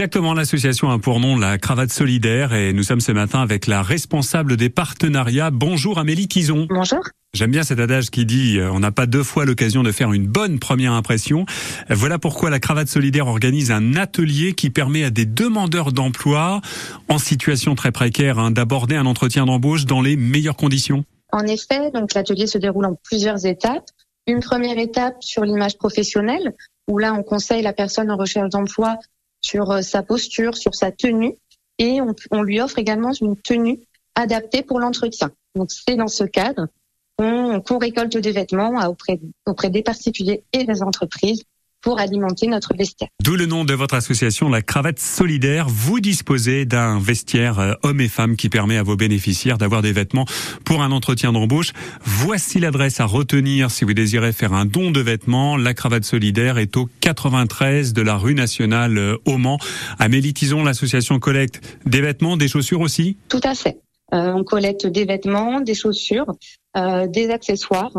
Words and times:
Exactement, 0.00 0.32
l'association 0.32 0.90
a 0.90 1.00
pour 1.00 1.18
nom 1.18 1.36
la 1.36 1.58
cravate 1.58 1.90
solidaire 1.90 2.54
et 2.54 2.72
nous 2.72 2.84
sommes 2.84 3.00
ce 3.00 3.10
matin 3.10 3.42
avec 3.42 3.66
la 3.66 3.82
responsable 3.82 4.56
des 4.56 4.70
partenariats. 4.70 5.50
Bonjour 5.50 5.98
Amélie 5.98 6.28
Tison. 6.28 6.68
Bonjour. 6.70 7.00
J'aime 7.34 7.50
bien 7.50 7.64
cet 7.64 7.80
adage 7.80 8.10
qui 8.10 8.24
dit 8.24 8.60
euh, 8.60 8.70
on 8.70 8.78
n'a 8.78 8.92
pas 8.92 9.06
deux 9.06 9.24
fois 9.24 9.44
l'occasion 9.44 9.82
de 9.82 9.90
faire 9.90 10.12
une 10.12 10.28
bonne 10.28 10.60
première 10.60 10.92
impression. 10.92 11.46
Voilà 11.90 12.20
pourquoi 12.20 12.48
la 12.48 12.60
cravate 12.60 12.86
solidaire 12.86 13.26
organise 13.26 13.72
un 13.72 13.96
atelier 13.96 14.52
qui 14.52 14.70
permet 14.70 15.02
à 15.02 15.10
des 15.10 15.26
demandeurs 15.26 15.90
d'emploi 15.90 16.60
en 17.08 17.18
situation 17.18 17.74
très 17.74 17.90
précaire 17.90 18.38
hein, 18.38 18.52
d'aborder 18.52 18.94
un 18.94 19.04
entretien 19.04 19.46
d'embauche 19.46 19.84
dans 19.84 20.00
les 20.00 20.16
meilleures 20.16 20.54
conditions. 20.54 21.04
En 21.32 21.44
effet, 21.44 21.90
donc 21.90 22.14
l'atelier 22.14 22.46
se 22.46 22.58
déroule 22.58 22.86
en 22.86 22.94
plusieurs 23.02 23.46
étapes. 23.46 23.90
Une 24.28 24.38
première 24.38 24.78
étape 24.78 25.16
sur 25.24 25.42
l'image 25.44 25.76
professionnelle 25.76 26.54
où 26.88 26.98
là 26.98 27.14
on 27.14 27.24
conseille 27.24 27.62
la 27.62 27.72
personne 27.72 28.12
en 28.12 28.16
recherche 28.16 28.50
d'emploi 28.50 28.96
sur 29.40 29.70
euh, 29.70 29.82
sa 29.82 30.02
posture, 30.02 30.56
sur 30.56 30.74
sa 30.74 30.92
tenue, 30.92 31.34
et 31.78 32.00
on, 32.30 32.42
lui 32.42 32.60
offre 32.60 32.78
également 32.78 33.12
une 33.12 33.36
tenue 33.40 33.80
adaptée 34.14 34.62
pour 34.62 34.80
l'entretien. 34.80 35.30
Donc 35.54 35.70
c'est 35.70 35.96
dans 35.96 36.08
ce 36.08 36.24
cadre 36.24 36.66
qu'on 37.16 37.78
récolte 37.78 38.16
des 38.16 38.32
vêtements 38.32 38.74
auprès, 38.88 39.20
auprès 39.46 39.70
des 39.70 39.82
particuliers 39.82 40.44
et 40.52 40.64
des 40.64 40.82
entreprises 40.82 41.44
pour 41.80 42.00
alimenter 42.00 42.46
notre 42.46 42.74
vestiaire. 42.76 43.08
D'où 43.22 43.36
le 43.36 43.46
nom 43.46 43.64
de 43.64 43.74
votre 43.74 43.94
association, 43.94 44.48
la 44.48 44.62
Cravate 44.62 44.98
Solidaire. 44.98 45.66
Vous 45.68 46.00
disposez 46.00 46.64
d'un 46.64 46.98
vestiaire 46.98 47.58
euh, 47.58 47.72
hommes 47.82 48.00
et 48.00 48.08
femmes 48.08 48.36
qui 48.36 48.48
permet 48.48 48.76
à 48.76 48.82
vos 48.82 48.96
bénéficiaires 48.96 49.58
d'avoir 49.58 49.82
des 49.82 49.92
vêtements 49.92 50.26
pour 50.64 50.82
un 50.82 50.90
entretien 50.90 51.32
d'embauche. 51.32 51.72
Voici 52.02 52.58
l'adresse 52.58 53.00
à 53.00 53.04
retenir 53.04 53.70
si 53.70 53.84
vous 53.84 53.94
désirez 53.94 54.32
faire 54.32 54.52
un 54.52 54.64
don 54.64 54.90
de 54.90 55.00
vêtements. 55.00 55.56
La 55.56 55.74
Cravate 55.74 56.04
Solidaire 56.04 56.58
est 56.58 56.76
au 56.76 56.88
93 57.00 57.92
de 57.92 58.02
la 58.02 58.16
rue 58.16 58.34
nationale 58.34 58.98
euh, 58.98 59.16
au 59.24 59.38
Mans. 59.38 59.58
Amélie 59.98 60.34
Tison, 60.34 60.64
l'association 60.64 61.18
collecte 61.18 61.60
des 61.86 62.00
vêtements, 62.00 62.36
des 62.36 62.48
chaussures 62.48 62.80
aussi? 62.80 63.16
Tout 63.28 63.40
à 63.44 63.54
fait. 63.54 63.78
Euh, 64.14 64.32
on 64.32 64.44
collecte 64.44 64.86
des 64.86 65.04
vêtements, 65.04 65.60
des 65.60 65.74
chaussures, 65.74 66.32
euh, 66.76 67.06
des 67.06 67.30
accessoires 67.30 67.92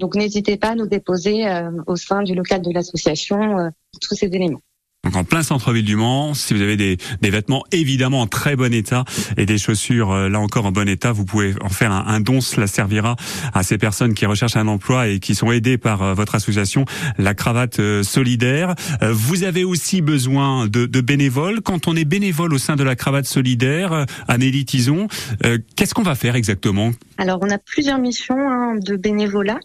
donc 0.00 0.16
n'hésitez 0.16 0.56
pas 0.56 0.70
à 0.70 0.74
nous 0.74 0.86
déposer 0.86 1.46
euh, 1.46 1.70
au 1.86 1.94
sein 1.94 2.22
du 2.22 2.34
local 2.34 2.62
de 2.62 2.72
l'association 2.72 3.58
euh, 3.58 3.68
tous 4.00 4.16
ces 4.16 4.26
éléments. 4.26 4.62
Donc 5.04 5.16
en 5.16 5.24
plein 5.24 5.42
centre-ville 5.42 5.84
du 5.84 5.96
Mans, 5.96 6.34
si 6.34 6.52
vous 6.52 6.60
avez 6.60 6.76
des, 6.76 6.98
des, 7.22 7.30
vêtements 7.30 7.64
évidemment 7.72 8.20
en 8.20 8.26
très 8.26 8.54
bon 8.54 8.72
état 8.74 9.04
et 9.38 9.46
des 9.46 9.56
chaussures 9.56 10.12
euh, 10.12 10.28
là 10.28 10.40
encore 10.40 10.66
en 10.66 10.72
bon 10.72 10.86
état, 10.88 11.12
vous 11.12 11.24
pouvez 11.24 11.54
en 11.62 11.70
faire 11.70 11.90
un, 11.90 12.06
un, 12.06 12.20
don. 12.20 12.40
Cela 12.40 12.66
servira 12.66 13.16
à 13.54 13.62
ces 13.62 13.78
personnes 13.78 14.12
qui 14.12 14.26
recherchent 14.26 14.56
un 14.56 14.68
emploi 14.68 15.08
et 15.08 15.18
qui 15.18 15.34
sont 15.34 15.52
aidées 15.52 15.78
par 15.78 16.14
votre 16.14 16.34
association, 16.34 16.84
la 17.16 17.34
cravate 17.34 17.80
solidaire. 18.02 18.74
Vous 19.00 19.44
avez 19.44 19.64
aussi 19.64 20.02
besoin 20.02 20.66
de, 20.66 20.84
de, 20.84 21.00
bénévoles. 21.00 21.62
Quand 21.62 21.88
on 21.88 21.96
est 21.96 22.04
bénévole 22.04 22.52
au 22.52 22.58
sein 22.58 22.76
de 22.76 22.84
la 22.84 22.94
cravate 22.94 23.26
solidaire, 23.26 24.04
Amélie 24.28 24.66
Tison, 24.66 25.08
qu'est-ce 25.76 25.94
qu'on 25.94 26.02
va 26.02 26.14
faire 26.14 26.36
exactement? 26.36 26.92
Alors 27.16 27.38
on 27.42 27.50
a 27.50 27.58
plusieurs 27.58 27.98
missions 27.98 28.38
hein, 28.38 28.59
de 28.74 28.96
bénévolat. 28.96 29.58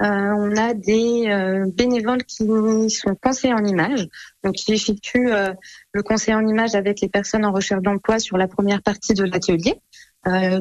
Euh, 0.00 0.06
on 0.06 0.56
a 0.56 0.72
des 0.72 1.26
euh, 1.28 1.66
bénévoles 1.74 2.24
qui 2.24 2.46
sont 2.88 3.14
conseillers 3.22 3.52
en 3.52 3.64
images, 3.64 4.08
donc 4.42 4.54
qui 4.54 4.72
effectuent 4.72 5.30
euh, 5.30 5.52
le 5.92 6.02
conseil 6.02 6.34
en 6.34 6.46
images 6.46 6.74
avec 6.74 7.02
les 7.02 7.08
personnes 7.08 7.44
en 7.44 7.52
recherche 7.52 7.82
d'emploi 7.82 8.18
sur 8.18 8.38
la 8.38 8.48
première 8.48 8.82
partie 8.82 9.12
de 9.12 9.24
l'atelier. 9.24 9.74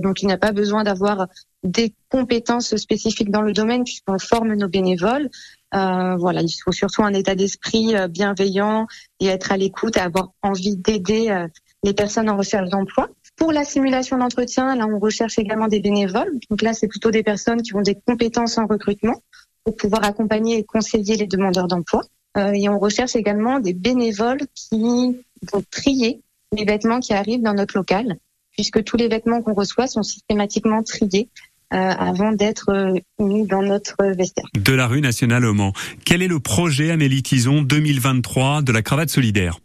donc 0.01 0.21
il 0.21 0.27
n'y 0.27 0.33
a 0.33 0.37
pas 0.37 0.51
besoin 0.51 0.83
d'avoir 0.83 1.27
des 1.63 1.93
compétences 2.09 2.75
spécifiques 2.77 3.31
dans 3.31 3.41
le 3.41 3.53
domaine 3.53 3.83
puisqu'on 3.83 4.19
forme 4.19 4.53
nos 4.55 4.67
bénévoles. 4.67 5.29
voilà, 5.71 6.41
il 6.41 6.61
faut 6.63 6.73
surtout 6.73 7.03
un 7.03 7.13
état 7.13 7.35
d'esprit 7.35 7.93
bienveillant 8.09 8.87
et 9.19 9.27
être 9.27 9.51
à 9.51 9.57
l'écoute 9.57 9.95
et 9.97 10.01
avoir 10.01 10.31
envie 10.41 10.75
d'aider 10.75 11.45
les 11.83 11.93
personnes 11.93 12.29
en 12.29 12.37
recherche 12.37 12.69
d'emploi. 12.69 13.09
Pour 13.39 13.53
la 13.53 13.63
simulation 13.63 14.17
d'entretien, 14.17 14.75
là, 14.75 14.85
on 14.85 14.99
recherche 14.99 15.39
également 15.39 15.69
des 15.69 15.79
bénévoles. 15.79 16.31
Donc 16.49 16.61
là, 16.61 16.73
c'est 16.73 16.89
plutôt 16.89 17.09
des 17.09 17.23
personnes 17.23 17.61
qui 17.61 17.73
ont 17.73 17.81
des 17.81 17.95
compétences 17.95 18.57
en 18.57 18.67
recrutement 18.67 19.23
pour 19.63 19.77
pouvoir 19.77 20.03
accompagner 20.03 20.57
et 20.57 20.63
conseiller 20.63 21.15
les 21.15 21.25
demandeurs 21.25 21.67
d'emploi. 21.67 22.03
Euh, 22.37 22.51
et 22.53 22.67
on 22.67 22.77
recherche 22.77 23.15
également 23.15 23.59
des 23.59 23.73
bénévoles 23.73 24.41
qui 24.53 25.15
vont 25.51 25.63
trier 25.71 26.21
les 26.55 26.65
vêtements 26.65 26.99
qui 26.99 27.13
arrivent 27.13 27.41
dans 27.41 27.53
notre 27.53 27.77
local, 27.77 28.17
puisque 28.51 28.83
tous 28.83 28.97
les 28.97 29.07
vêtements 29.07 29.41
qu'on 29.41 29.53
reçoit 29.53 29.87
sont 29.87 30.03
systématiquement 30.03 30.83
triés 30.83 31.29
euh, 31.73 31.77
avant 31.77 32.33
d'être 32.33 32.69
euh, 32.69 32.99
mis 33.19 33.47
dans 33.47 33.61
notre 33.61 33.95
vestiaire. 34.15 34.47
De 34.53 34.73
la 34.73 34.87
rue 34.87 35.01
nationale 35.01 35.45
au 35.45 35.53
Mans. 35.53 35.73
Quel 36.03 36.21
est 36.21 36.27
le 36.27 36.39
projet 36.39 36.91
Amélie 36.91 37.23
Tison 37.23 37.61
2023 37.61 38.63
de 38.63 38.71
la 38.71 38.81
cravate 38.81 39.09
solidaire? 39.09 39.59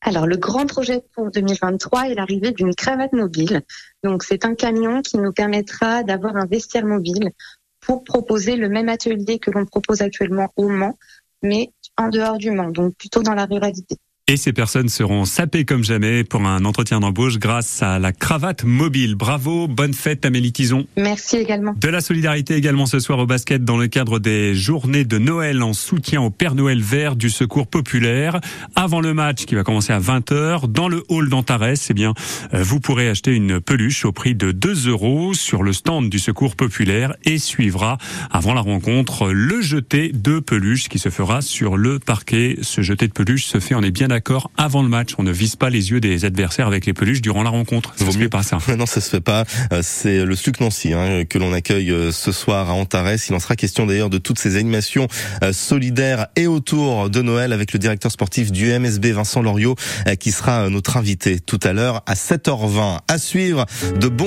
Alors, 0.00 0.26
le 0.26 0.36
grand 0.36 0.66
projet 0.66 1.02
pour 1.14 1.30
2023 1.30 2.10
est 2.10 2.14
l'arrivée 2.14 2.52
d'une 2.52 2.74
cravate 2.74 3.12
mobile. 3.12 3.62
Donc, 4.04 4.22
c'est 4.22 4.44
un 4.44 4.54
camion 4.54 5.02
qui 5.02 5.18
nous 5.18 5.32
permettra 5.32 6.04
d'avoir 6.04 6.36
un 6.36 6.46
vestiaire 6.46 6.86
mobile 6.86 7.32
pour 7.80 8.04
proposer 8.04 8.56
le 8.56 8.68
même 8.68 8.88
atelier 8.88 9.38
que 9.38 9.50
l'on 9.50 9.66
propose 9.66 10.02
actuellement 10.02 10.52
au 10.56 10.68
Mans, 10.68 10.96
mais 11.42 11.72
en 11.96 12.08
dehors 12.08 12.38
du 12.38 12.52
Mans, 12.52 12.70
donc 12.70 12.94
plutôt 12.96 13.22
dans 13.22 13.34
la 13.34 13.46
ruralité. 13.46 13.96
Et 14.30 14.36
ces 14.36 14.52
personnes 14.52 14.90
seront 14.90 15.24
sapées 15.24 15.64
comme 15.64 15.82
jamais 15.82 16.22
pour 16.22 16.42
un 16.42 16.66
entretien 16.66 17.00
d'embauche 17.00 17.38
grâce 17.38 17.82
à 17.82 17.98
la 17.98 18.12
cravate 18.12 18.62
mobile. 18.62 19.14
Bravo, 19.14 19.68
bonne 19.68 19.94
fête 19.94 20.26
Amélie 20.26 20.52
Tison. 20.52 20.86
Merci 20.98 21.38
également. 21.38 21.74
De 21.80 21.88
la 21.88 22.02
solidarité 22.02 22.54
également 22.54 22.84
ce 22.84 23.00
soir 23.00 23.20
au 23.20 23.24
basket 23.24 23.64
dans 23.64 23.78
le 23.78 23.86
cadre 23.86 24.18
des 24.18 24.54
journées 24.54 25.06
de 25.06 25.16
Noël 25.16 25.62
en 25.62 25.72
soutien 25.72 26.20
au 26.20 26.28
Père 26.28 26.54
Noël 26.54 26.82
vert 26.82 27.16
du 27.16 27.30
Secours 27.30 27.68
populaire. 27.68 28.38
Avant 28.74 29.00
le 29.00 29.14
match 29.14 29.46
qui 29.46 29.54
va 29.54 29.64
commencer 29.64 29.94
à 29.94 29.98
20h 29.98 30.70
dans 30.70 30.88
le 30.88 31.04
hall 31.08 31.30
d'Antares, 31.30 31.78
eh 31.88 31.94
bien, 31.94 32.12
euh, 32.52 32.62
vous 32.62 32.80
pourrez 32.80 33.08
acheter 33.08 33.34
une 33.34 33.62
peluche 33.62 34.04
au 34.04 34.12
prix 34.12 34.34
de 34.34 34.52
2 34.52 34.90
euros 34.90 35.32
sur 35.32 35.62
le 35.62 35.72
stand 35.72 36.10
du 36.10 36.18
Secours 36.18 36.54
populaire 36.54 37.14
et 37.24 37.38
suivra 37.38 37.96
avant 38.30 38.52
la 38.52 38.60
rencontre 38.60 39.30
le 39.30 39.62
jeté 39.62 40.12
de 40.12 40.38
peluche 40.38 40.90
qui 40.90 40.98
se 40.98 41.08
fera 41.08 41.40
sur 41.40 41.78
le 41.78 41.98
parquet. 41.98 42.58
Ce 42.60 42.82
jeté 42.82 43.08
de 43.08 43.12
peluche 43.14 43.46
se 43.46 43.58
fait, 43.58 43.74
on 43.74 43.80
est 43.80 43.90
bien 43.90 44.08
d'accord 44.08 44.17
d'accord 44.18 44.50
avant 44.56 44.82
le 44.82 44.88
match. 44.88 45.12
On 45.18 45.22
ne 45.22 45.30
vise 45.30 45.54
pas 45.54 45.70
les 45.70 45.92
yeux 45.92 46.00
des 46.00 46.24
adversaires 46.24 46.66
avec 46.66 46.86
les 46.86 46.92
peluches 46.92 47.20
durant 47.20 47.44
la 47.44 47.50
rencontre. 47.50 47.92
Ça 47.94 48.10
se 48.10 48.18
fait 48.18 48.28
pas 48.28 48.42
ça. 48.42 48.58
non, 48.76 48.84
ça 48.84 49.00
se 49.00 49.10
fait 49.10 49.20
pas. 49.20 49.44
Euh, 49.72 49.78
c'est 49.80 50.24
le 50.24 50.34
SLUC 50.34 50.58
Nancy 50.58 50.92
hein, 50.92 51.24
que 51.24 51.38
l'on 51.38 51.52
accueille 51.52 51.92
euh, 51.92 52.10
ce 52.10 52.32
soir 52.32 52.68
à 52.68 52.72
Antares. 52.72 53.28
Il 53.28 53.34
en 53.36 53.38
sera 53.38 53.54
question 53.54 53.86
d'ailleurs 53.86 54.10
de 54.10 54.18
toutes 54.18 54.40
ces 54.40 54.56
animations 54.56 55.06
euh, 55.44 55.52
solidaires 55.52 56.26
et 56.34 56.48
autour 56.48 57.10
de 57.10 57.22
Noël 57.22 57.52
avec 57.52 57.72
le 57.72 57.78
directeur 57.78 58.10
sportif 58.10 58.50
du 58.50 58.76
MSB 58.76 59.12
Vincent 59.12 59.40
Loriot 59.40 59.76
qui 60.18 60.32
sera 60.32 60.68
notre 60.68 60.96
invité 60.96 61.38
tout 61.38 61.60
à 61.62 61.72
l'heure 61.72 62.02
à 62.06 62.14
7h20. 62.14 62.98
À 63.06 63.18
suivre 63.18 63.66
de 64.00 64.08
bons 64.08 64.26